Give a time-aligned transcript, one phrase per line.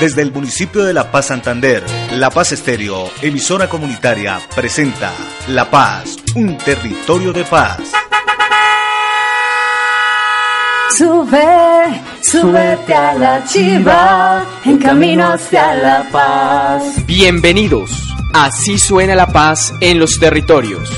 [0.00, 5.12] Desde el municipio de La Paz Santander, La Paz Estéreo, emisora comunitaria, presenta
[5.48, 7.82] La Paz, un territorio de paz.
[10.96, 16.82] Sube, súbete a la chiva, en camino hacia la paz.
[17.04, 17.90] Bienvenidos,
[18.32, 20.90] así suena la paz en los territorios.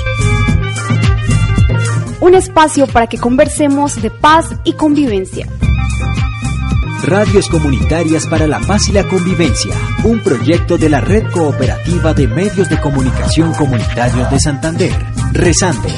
[2.20, 5.48] Un espacio para que conversemos de paz y convivencia.
[7.02, 9.74] Radios Comunitarias para la Paz y la Convivencia,
[10.04, 15.88] un proyecto de la Red Cooperativa de Medios de Comunicación Comunitarios de Santander, Rezando,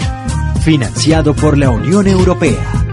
[0.63, 2.84] financiado por la Unión Europea.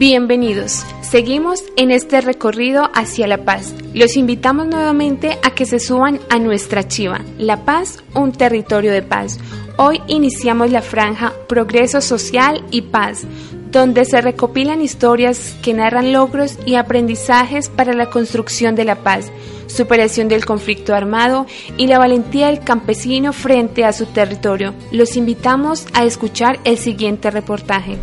[0.00, 0.86] Bienvenidos.
[1.02, 3.74] Seguimos en este recorrido hacia la paz.
[3.92, 9.02] Los invitamos nuevamente a que se suban a nuestra chiva, La Paz, un territorio de
[9.02, 9.38] paz.
[9.76, 13.26] Hoy iniciamos la franja Progreso Social y Paz,
[13.70, 19.30] donde se recopilan historias que narran logros y aprendizajes para la construcción de la paz,
[19.66, 21.44] superación del conflicto armado
[21.76, 24.72] y la valentía del campesino frente a su territorio.
[24.92, 27.98] Los invitamos a escuchar el siguiente reportaje.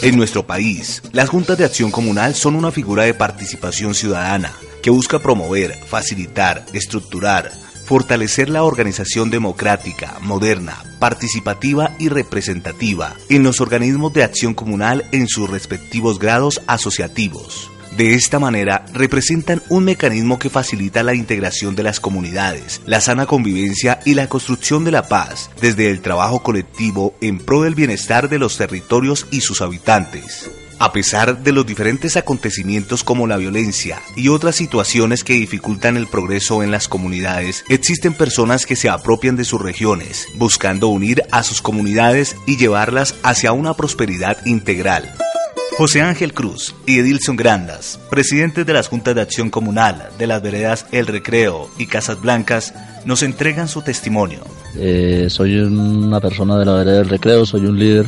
[0.00, 4.90] En nuestro país, las juntas de acción comunal son una figura de participación ciudadana que
[4.90, 7.50] busca promover, facilitar, estructurar,
[7.84, 15.26] fortalecer la organización democrática, moderna, participativa y representativa en los organismos de acción comunal en
[15.26, 17.68] sus respectivos grados asociativos.
[17.98, 23.26] De esta manera, representan un mecanismo que facilita la integración de las comunidades, la sana
[23.26, 28.28] convivencia y la construcción de la paz, desde el trabajo colectivo en pro del bienestar
[28.28, 30.48] de los territorios y sus habitantes.
[30.78, 36.06] A pesar de los diferentes acontecimientos como la violencia y otras situaciones que dificultan el
[36.06, 41.42] progreso en las comunidades, existen personas que se apropian de sus regiones, buscando unir a
[41.42, 45.12] sus comunidades y llevarlas hacia una prosperidad integral.
[45.78, 50.42] José Ángel Cruz y Edilson Grandas, presidentes de las Juntas de Acción Comunal de las
[50.42, 52.74] veredas El Recreo y Casas Blancas,
[53.04, 54.40] nos entregan su testimonio.
[54.76, 58.06] Eh, soy una persona de la vereda del Recreo, soy un líder,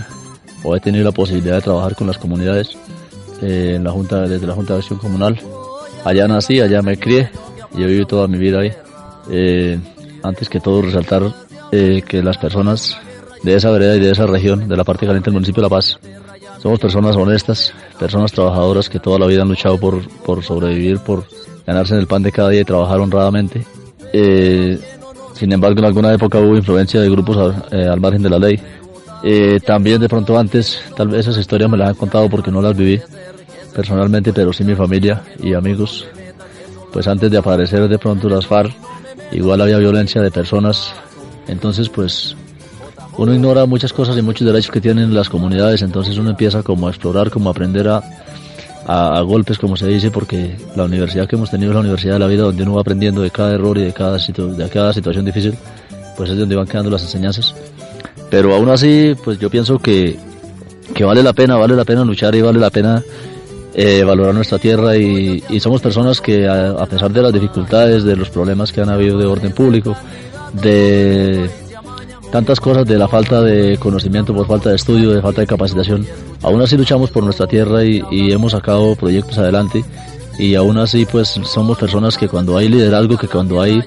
[0.64, 2.76] o he tenido la posibilidad de trabajar con las comunidades
[3.41, 5.41] eh, en la junta, desde la Junta de Acción Comunal.
[6.04, 7.30] Allá nací, allá me crié
[7.78, 8.72] y he vivido toda mi vida ahí.
[9.30, 9.78] Eh,
[10.25, 11.22] antes que todo resaltar
[11.70, 12.98] que las personas
[13.44, 15.76] de esa vereda y de esa región, de la parte caliente del municipio de La
[15.76, 16.00] Paz,
[16.60, 21.25] somos personas honestas, personas trabajadoras que toda la vida han luchado por, por sobrevivir, por
[21.66, 23.65] ganarse el pan de cada día y trabajar honradamente.
[24.12, 24.78] Eh,
[25.34, 28.60] sin embargo, en alguna época hubo influencia de grupos eh, al margen de la ley.
[29.22, 32.60] Eh, también de pronto antes, tal vez esas historias me las han contado porque no
[32.60, 33.00] las viví
[33.75, 36.06] personalmente, pero sí mi familia y amigos.
[36.92, 38.72] Pues antes de aparecer de pronto las FARC,
[39.32, 40.92] igual había violencia de personas.
[41.47, 42.37] Entonces, pues
[43.20, 46.88] uno ignora muchas cosas y muchos derechos que tienen las comunidades, entonces uno empieza como
[46.88, 48.03] a explorar, como a aprender a,
[48.86, 52.19] a, golpes, como se dice, porque la universidad que hemos tenido es la universidad de
[52.19, 55.26] la vida, donde uno va aprendiendo de cada error y de cada, de cada situación
[55.26, 55.54] difícil,
[56.16, 57.54] pues es donde van quedando las enseñanzas.
[58.30, 60.16] Pero aún así, pues yo pienso que,
[60.94, 63.03] que vale la pena, vale la pena luchar y vale la pena
[63.75, 68.03] eh, valorar nuestra tierra y, y somos personas que a, a pesar de las dificultades,
[68.03, 69.94] de los problemas que han habido de orden público,
[70.54, 71.50] de
[72.30, 76.06] tantas cosas de la falta de conocimiento, por falta de estudio, de falta de capacitación.
[76.42, 79.84] Aún así luchamos por nuestra tierra y, hemos sacado proyectos adelante
[80.38, 83.82] y aún así pues somos personas que cuando hay liderazgo, que cuando hay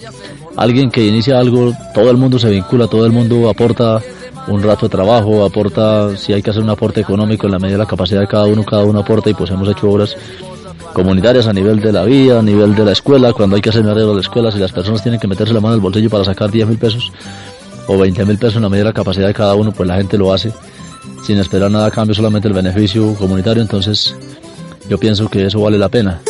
[0.56, 4.02] alguien que inicia algo, todo el mundo se vincula, todo el mundo aporta
[4.48, 7.78] un rato de trabajo, aporta, si hay que hacer un aporte económico en la medida
[7.78, 10.18] de la capacidad de cada uno, cada uno aporta y pues hemos hecho obras
[10.94, 13.82] comunitarias a nivel de la vía, a nivel de la escuela, cuando hay que hacer
[13.82, 15.82] un arreglo de la escuela, si las personas tienen que meterse la mano en el
[15.82, 17.12] bolsillo para sacar 10 mil pesos,
[17.88, 19.96] o 20 mil pesos en la medida de la capacidad de cada uno, pues la
[19.96, 20.52] gente lo hace
[21.24, 24.16] sin esperar nada a cambio, solamente el beneficio comunitario, entonces
[24.90, 26.22] yo pienso que eso vale la pena.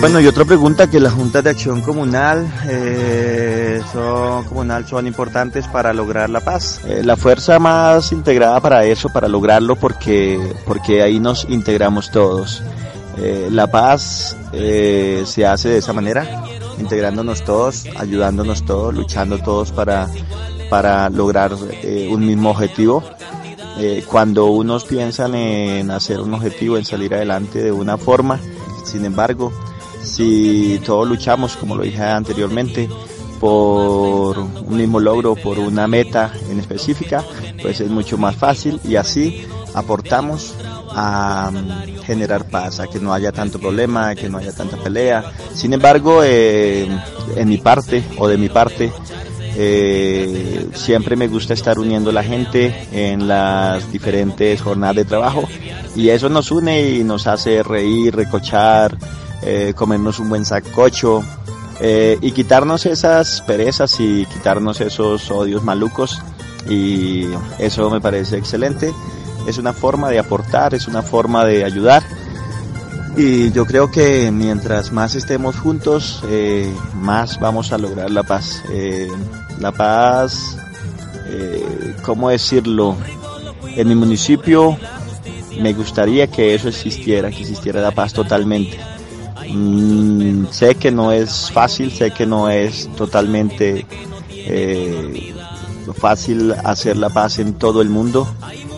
[0.00, 5.66] Bueno, y otra pregunta que las juntas de acción comunal eh, son comunal son importantes
[5.68, 6.80] para lograr la paz.
[6.86, 12.62] Eh, la fuerza más integrada para eso, para lograrlo, porque porque ahí nos integramos todos.
[13.18, 16.44] Eh, la paz eh, se hace de esa manera,
[16.78, 20.08] integrándonos todos, ayudándonos todos, luchando todos para,
[20.70, 21.52] para lograr
[21.82, 23.02] eh, un mismo objetivo.
[24.06, 28.38] cuando unos piensan en hacer un objetivo, en salir adelante de una forma,
[28.84, 29.52] sin embargo,
[30.02, 32.88] Si todos luchamos, como lo dije anteriormente,
[33.38, 37.24] por un mismo logro, por una meta en específica,
[37.62, 40.54] pues es mucho más fácil y así aportamos
[40.94, 45.32] a mm, generar paz, a que no haya tanto problema, que no haya tanta pelea.
[45.54, 46.88] Sin embargo, eh,
[47.36, 48.92] en mi parte o de mi parte,
[49.56, 55.48] eh, siempre me gusta estar uniendo a la gente en las diferentes jornadas de trabajo.
[55.96, 58.96] Y eso nos une y nos hace reír, recochar,
[59.42, 61.22] eh, comernos un buen sacocho
[62.20, 66.20] y quitarnos esas perezas y quitarnos esos odios malucos.
[66.68, 67.24] Y
[67.58, 68.92] eso me parece excelente
[69.46, 72.02] es una forma de aportar, es una forma de ayudar.
[73.16, 78.62] Y yo creo que mientras más estemos juntos, eh, más vamos a lograr la paz.
[78.70, 79.08] Eh,
[79.58, 80.56] la paz,
[81.26, 82.96] eh, ¿cómo decirlo?
[83.76, 84.78] En mi municipio
[85.60, 88.78] me gustaría que eso existiera, que existiera la paz totalmente.
[89.48, 93.86] Mm, sé que no es fácil, sé que no es totalmente
[95.94, 98.26] fácil hacer la paz en todo el mundo,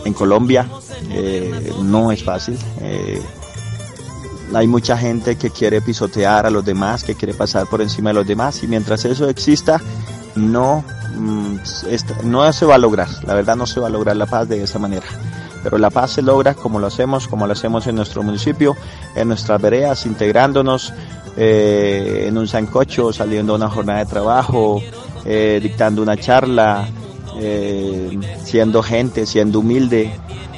[0.05, 0.69] en Colombia.
[1.11, 2.59] Eh, no es fácil.
[2.81, 3.21] Eh,
[4.55, 8.15] hay mucha gente que quiere pisotear a los demás, que quiere pasar por encima de
[8.15, 9.81] los demás y mientras eso exista,
[10.35, 10.85] no,
[11.17, 11.57] mm,
[12.25, 13.09] no se va a lograr.
[13.25, 15.07] La verdad no se va a lograr la paz de esa manera.
[15.63, 18.77] Pero la paz se logra como lo hacemos, como lo hacemos en nuestro municipio,
[19.15, 20.93] en nuestras veredas, integrándonos
[21.37, 24.83] eh, en un sancocho, saliendo a una jornada de trabajo,
[25.25, 26.89] dictando una charla,
[27.39, 30.13] eh, siendo gente, siendo humilde,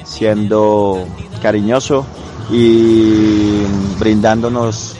[0.04, 1.06] siendo
[1.42, 2.06] cariñoso
[2.50, 3.62] y
[3.98, 4.96] brindándonos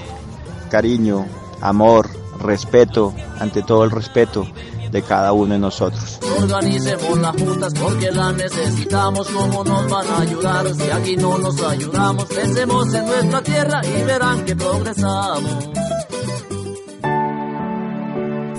[0.71, 1.27] cariño,
[1.61, 2.09] amor,
[2.41, 4.47] respeto, ante todo el respeto
[4.91, 6.21] de cada uno de nosotros.
[6.39, 11.61] Organicemos las juntas porque las necesitamos, como nos van a ayudar si aquí no nos
[11.63, 12.25] ayudamos.
[12.27, 15.69] Pensemos en nuestra tierra y verán que progresamos.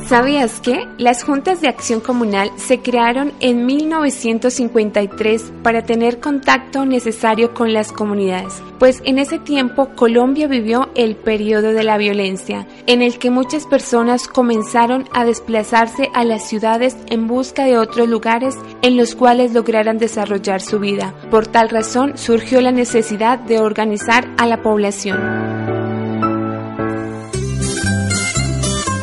[0.07, 7.55] ¿Sabías que las juntas de acción comunal se crearon en 1953 para tener contacto necesario
[7.55, 8.61] con las comunidades?
[8.77, 13.65] Pues en ese tiempo Colombia vivió el periodo de la violencia, en el que muchas
[13.65, 19.53] personas comenzaron a desplazarse a las ciudades en busca de otros lugares en los cuales
[19.53, 21.15] lograran desarrollar su vida.
[21.31, 25.74] Por tal razón surgió la necesidad de organizar a la población.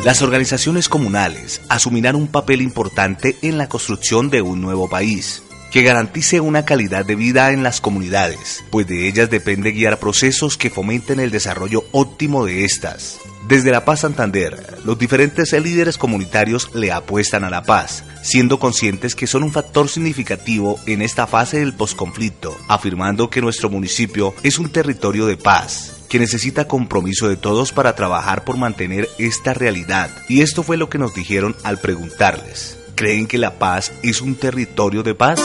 [0.03, 5.81] Las organizaciones comunales asumirán un papel importante en la construcción de un nuevo país que
[5.81, 10.69] garantice una calidad de vida en las comunidades, pues de ellas depende guiar procesos que
[10.69, 13.17] fomenten el desarrollo óptimo de estas.
[13.47, 19.15] Desde La Paz Santander, los diferentes líderes comunitarios le apuestan a la paz, siendo conscientes
[19.15, 24.59] que son un factor significativo en esta fase del posconflicto, afirmando que nuestro municipio es
[24.59, 30.11] un territorio de paz, que necesita compromiso de todos para trabajar por mantener esta realidad.
[30.29, 32.77] Y esto fue lo que nos dijeron al preguntarles.
[32.93, 35.41] ¿Creen que La Paz es un territorio de paz?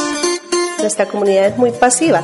[0.78, 2.22] Nuestra comunidad es muy pasiva.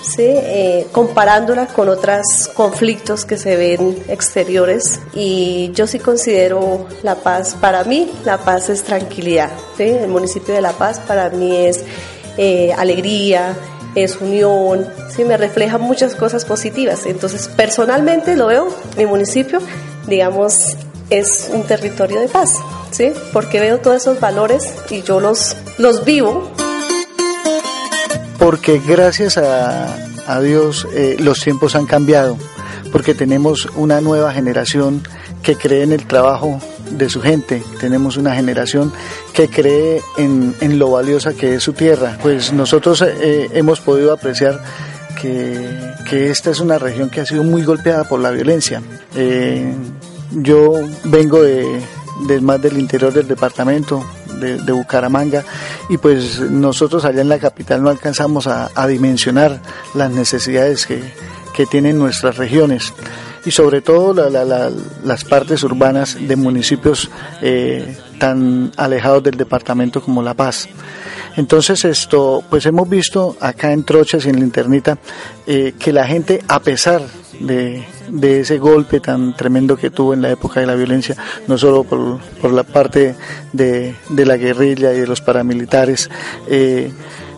[0.00, 0.22] ¿sí?
[0.22, 7.56] Eh, comparándola con otros conflictos que se ven exteriores y yo sí considero La Paz,
[7.60, 11.84] para mí La Paz es tranquilidad, el municipio de La Paz para mí es
[12.38, 13.56] eh, alegría,
[13.94, 17.06] es unión, sí, me refleja muchas cosas positivas.
[17.06, 19.60] Entonces, personalmente lo veo, mi municipio,
[20.06, 20.76] digamos,
[21.10, 22.54] es un territorio de paz,
[22.90, 23.12] ¿sí?
[23.32, 26.50] Porque veo todos esos valores y yo los, los vivo.
[28.38, 29.94] Porque gracias a,
[30.26, 32.36] a Dios eh, los tiempos han cambiado,
[32.92, 35.02] porque tenemos una nueva generación
[35.42, 37.62] que cree en el trabajo de su gente.
[37.80, 38.92] Tenemos una generación
[39.32, 42.18] que cree en, lo valiosa que es su tierra.
[42.22, 44.62] Pues nosotros eh, hemos podido apreciar
[45.20, 48.82] que, que, esta es una región que ha sido muy golpeada por la violencia.
[49.16, 49.72] Eh,
[50.30, 51.80] yo vengo de,
[52.42, 54.04] más del interior del departamento,
[54.38, 55.44] de, Bucaramanga,
[55.88, 59.60] y pues nosotros allá en la capital no alcanzamos a dimensionar
[59.94, 61.00] las necesidades que,
[61.54, 62.92] que tienen nuestras regiones
[63.44, 64.70] y sobre todo la, la,
[65.04, 70.68] las partes urbanas de municipios eh, tan alejados del departamento como La Paz.
[71.36, 74.98] Entonces esto, pues hemos visto acá en Trochas y en Linternita
[75.46, 77.02] eh, que la gente, a pesar
[77.40, 77.84] de,
[78.22, 81.16] ese golpe tan tremendo que tuvo en la época de la violencia,
[81.48, 83.14] no solo por, por la parte
[83.52, 86.10] de, de, la guerrilla y de los paramilitares,
[86.48, 86.92] eh,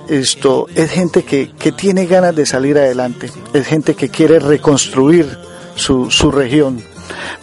[0.08, 5.26] esto es gente que, que tiene ganas de salir adelante, es gente que quiere reconstruir
[5.74, 6.82] su, su región.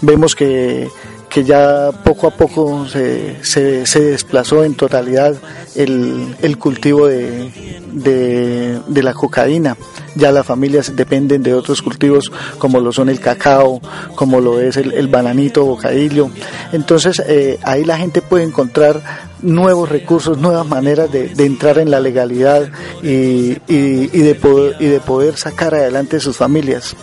[0.01, 0.89] Vemos que,
[1.29, 5.35] que ya poco a poco se, se, desplazó en totalidad
[5.75, 7.51] el, el cultivo de,
[7.93, 9.77] de, la cocaína.
[10.15, 13.81] Ya las familias dependen de otros cultivos como lo son el cacao,
[14.15, 16.29] como lo es el, el bananito, bocadillo.
[16.73, 19.01] Entonces eh, ahí la gente puede encontrar
[19.41, 22.69] nuevos recursos, nuevas maneras de, entrar en la legalidad
[23.01, 26.95] y, y, de poder, y de poder sacar adelante sus familias.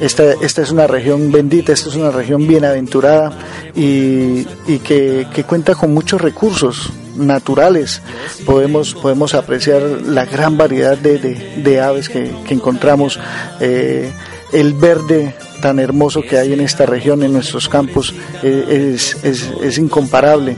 [0.00, 3.32] Esta, esta es una región bendita, esta es una región bienaventurada
[3.74, 8.02] y, y que, que cuenta con muchos recursos naturales.
[8.44, 13.18] Podemos, podemos apreciar la gran variedad de, de, aves que, encontramos,
[13.60, 14.12] eh,
[14.52, 19.78] el verde tan hermoso que hay en esta región, en nuestros campos, eh, es, es
[19.78, 20.56] incomparable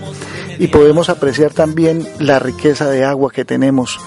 [0.59, 3.99] y podemos apreciar también la riqueza de agua que tenemos.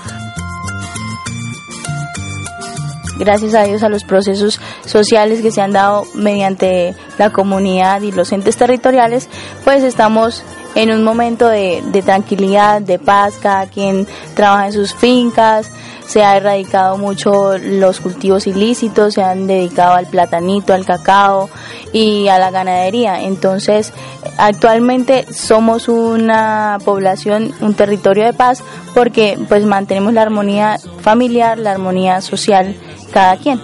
[3.21, 8.11] Gracias a Dios a los procesos sociales que se han dado mediante la comunidad y
[8.11, 9.29] los entes territoriales,
[9.63, 10.43] pues estamos
[10.75, 15.71] en un momento de, de tranquilidad, de paz, cada quien trabaja en sus fincas,
[16.11, 21.49] se ha erradicado mucho los cultivos ilícitos, se han dedicado al platanito, al cacao
[21.93, 23.21] y a la ganadería.
[23.23, 23.93] Entonces,
[24.37, 28.61] actualmente somos una población, un territorio de paz
[28.93, 32.75] porque pues mantenemos la armonía familiar, la armonía social
[33.13, 33.61] cada quien.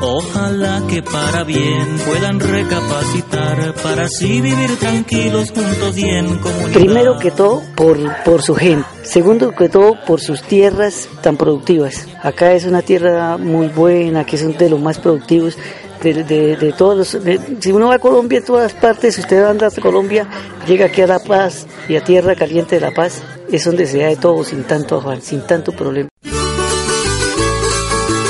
[0.00, 6.38] Ojalá que para bien puedan recapacitar para así vivir tranquilos juntos y en.
[6.74, 12.06] Primero que todo por, por su gente, segundo que todo por sus tierras tan productivas.
[12.22, 15.56] Acá es una tierra muy buena, que son de los más productivos.
[16.02, 17.18] De, de, todos los,
[17.58, 20.28] si uno va a Colombia en todas partes, si usted anda a Colombia,
[20.68, 23.98] llega aquí a La Paz y a Tierra Caliente de La Paz, es donde se
[23.98, 26.10] da de todo sin tanto afán, sin tanto problema.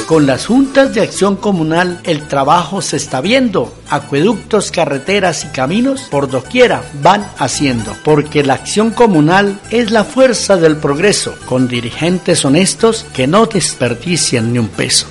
[0.06, 3.76] Con las juntas de acción comunal el trabajo se está viendo.
[3.90, 10.56] Acueductos, carreteras y caminos por doquiera van haciendo, porque la acción comunal es la fuerza
[10.56, 15.08] del progreso, con dirigentes honestos que no desperdician ni un peso.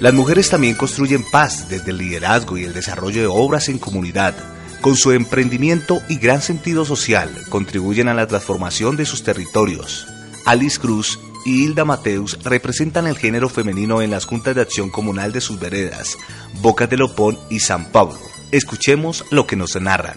[0.00, 4.34] Las mujeres también construyen paz desde el liderazgo y el desarrollo de obras en comunidad.
[4.82, 10.06] Con su emprendimiento y gran sentido social contribuyen a la transformación de sus territorios.
[10.44, 15.32] Alice Cruz y Hilda Mateus representan el género femenino en las juntas de acción comunal
[15.32, 16.18] de sus veredas,
[16.60, 18.18] Bocas de Lopón y San Pablo.
[18.50, 20.16] Escuchemos lo que nos narran.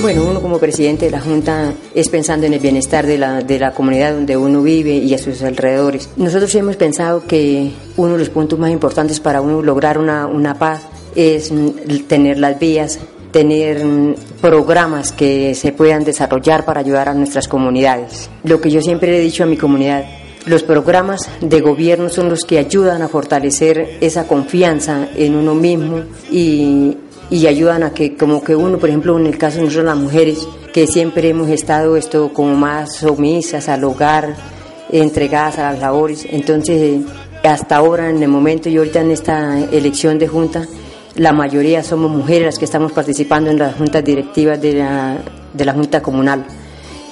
[0.00, 3.58] Bueno, uno como presidente de la Junta es pensando en el bienestar de la, de
[3.58, 6.10] la comunidad donde uno vive y a sus alrededores.
[6.16, 10.58] Nosotros hemos pensado que uno de los puntos más importantes para uno lograr una, una
[10.58, 10.82] paz
[11.16, 11.52] es
[12.06, 13.00] tener las vías
[13.34, 18.30] tener mm, programas que se puedan desarrollar para ayudar a nuestras comunidades.
[18.44, 20.04] Lo que yo siempre he dicho a mi comunidad,
[20.46, 26.04] los programas de gobierno son los que ayudan a fortalecer esa confianza en uno mismo
[26.30, 26.96] y,
[27.48, 30.46] ayudan a que como que uno, por ejemplo, en el caso de nosotros las mujeres,
[30.72, 34.36] que siempre hemos estado esto como más sumisas al hogar,
[34.92, 37.00] entregadas a las labores, entonces
[37.42, 40.68] hasta ahora en el momento y ahorita en esta elección de junta
[41.16, 45.18] la mayoría somos mujeres las que estamos participando en las juntas directivas de la,
[45.52, 46.44] de la Junta Comunal.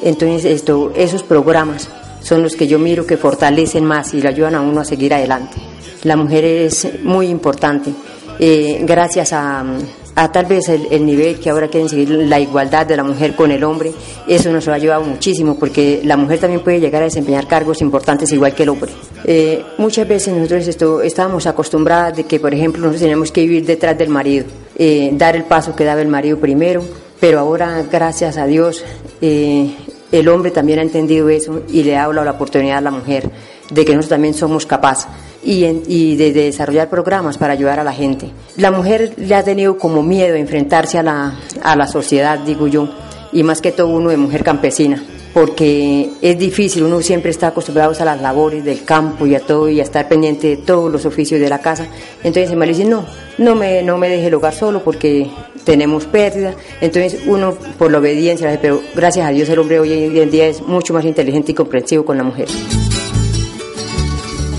[0.02, 1.88] Entonces, esto, esos programas
[2.20, 5.14] son los que yo miro que fortalecen más y le ayudan a uno a seguir
[5.14, 5.56] adelante.
[6.02, 7.92] La mujer es muy importante.
[8.38, 9.64] Eh, gracias a,
[10.14, 13.50] a tal vez el, nivel que ahora quieren seguir la igualdad de la mujer con
[13.50, 13.92] el hombre,
[14.26, 18.30] eso nos ha ayudado muchísimo porque la mujer también puede llegar a desempeñar cargos importantes
[18.32, 18.90] igual que el hombre.
[19.24, 23.64] Eh, muchas veces nosotros esto, estábamos acostumbradas de que, por ejemplo, nosotros teníamos que vivir
[23.64, 24.44] detrás del marido,
[24.76, 26.82] eh, dar el paso que daba el marido primero,
[27.18, 28.84] pero ahora, gracias a Dios,
[29.20, 29.74] eh,
[30.10, 33.30] el hombre también ha entendido eso y le ha dado la oportunidad a la mujer
[33.70, 35.08] de que nosotros también somos capaces
[35.42, 38.30] y, de, desarrollar programas para ayudar a la gente.
[38.56, 42.88] La mujer le ha tenido como miedo enfrentarse a la, a la sociedad, digo yo,
[43.32, 47.94] y más que todo uno de mujer campesina porque es difícil, uno siempre está acostumbrado
[47.98, 51.06] a las labores del campo y a todo y a estar pendiente de todos los
[51.06, 51.86] oficios de la casa.
[52.22, 53.06] Entonces me dice, no,
[53.38, 55.30] no me, no me deje el hogar solo porque
[55.64, 56.54] tenemos pérdida.
[56.80, 60.60] Entonces uno por la obediencia, pero gracias a Dios el hombre hoy en día es
[60.60, 62.48] mucho más inteligente y comprensivo con la mujer.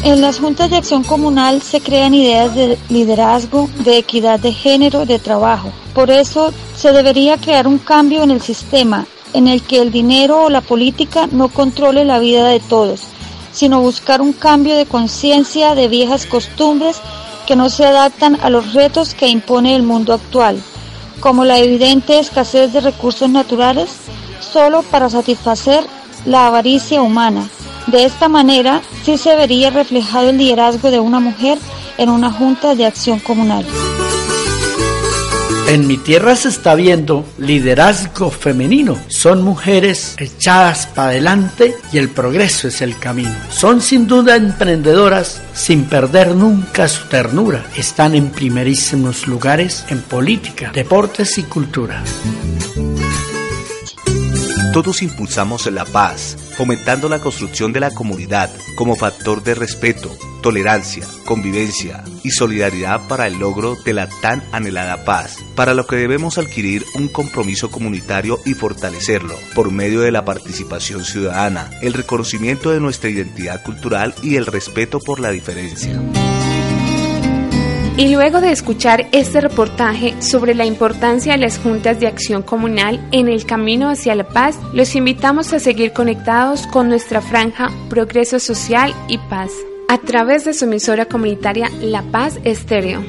[0.04, 5.06] En las juntas de acción comunal se crean ideas de liderazgo, de equidad de género,
[5.06, 5.72] de trabajo.
[5.96, 10.44] Por eso se debería crear un cambio en el sistema en el que el dinero
[10.44, 13.04] o la política no controle la vida de todos,
[13.54, 16.98] sino buscar un cambio de conciencia de viejas costumbres
[17.48, 20.62] que no se adaptan a los retos que impone el mundo actual,
[21.22, 23.90] como la evidente escasez de recursos naturales
[24.42, 25.86] solo para satisfacer
[26.26, 27.50] la avaricia humana
[27.94, 31.60] de esta manera, sí se vería reflejado el liderazgo de una mujer
[32.00, 33.66] en una junta de acción comunal.
[35.68, 38.98] En mi tierra se está viendo liderazgo femenino.
[39.08, 43.34] Son mujeres echadas para adelante y el progreso es el camino.
[43.50, 47.64] Son sin duda emprendedoras sin perder nunca su ternura.
[47.78, 52.04] Están en primerísimos lugares en política, deportes y cultura.
[54.74, 60.10] Todos impulsamos la paz, fomentando la construcción de la comunidad como factor de respeto,
[60.42, 65.98] tolerancia, convivencia y solidaridad para el logro de la tan anhelada paz, para lo que
[65.98, 72.72] debemos adquirir un compromiso comunitario y fortalecerlo por medio de la participación ciudadana, el reconocimiento
[72.72, 76.02] de nuestra identidad cultural y el respeto por la diferencia.
[77.96, 83.08] Y luego de escuchar este reportaje sobre la importancia de las juntas de acción comunal
[83.12, 88.40] en el camino hacia la paz, los invitamos a seguir conectados con nuestra franja Progreso
[88.40, 89.52] Social y Paz
[89.90, 93.04] a través de su emisora comunitaria La Paz Estéreo.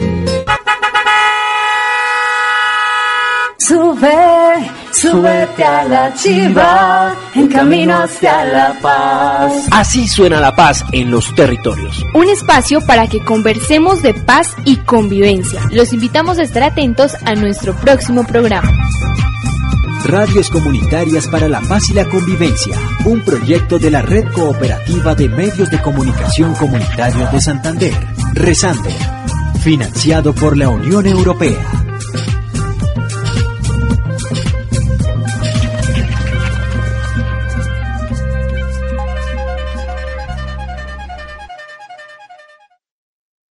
[4.95, 9.53] Súbete a la chiva, en camino hacia la paz.
[9.71, 12.05] Así suena la paz en los territorios.
[12.15, 15.61] Un espacio para que conversemos de paz y convivencia.
[15.71, 18.71] Los invitamos a estar atentos a nuestro próximo programa.
[20.05, 25.31] Radios Comunitarias para la Paz y la Convivencia, un proyecto de la Red Cooperativa de
[25.31, 27.95] Medios de Comunicación Comunitarios de Santander,
[28.35, 28.91] Rezando,
[29.63, 31.85] financiado por la Unión Europea.